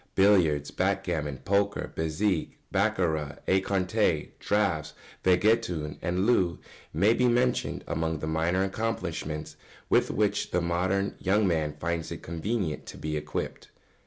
]Billiards, 0.15 0.71
backgammon, 0.71 1.37
poker, 1.45 1.93
bézique, 1.95 2.53
baccarat, 2.71 3.37
écarté, 3.47 4.29
draughts, 4.39 4.93
vingt 5.23 5.45
et 5.45 5.69
un, 5.69 5.99
and 6.01 6.25
loo 6.25 6.57
may 6.91 7.13
be 7.13 7.27
mentioned 7.27 7.83
among 7.87 8.17
the 8.17 8.25
minor 8.25 8.63
accomplishments 8.63 9.57
with 9.91 10.09
which 10.09 10.49
the 10.49 10.59
modern 10.59 11.13
young 11.19 11.47
man 11.47 11.75
finds 11.79 12.11
it 12.11 12.23
convenient 12.23 12.87
to 12.87 12.97
be 12.97 13.15
equipped. 13.15 13.67